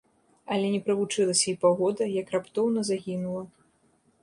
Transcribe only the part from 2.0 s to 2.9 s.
як раптоўна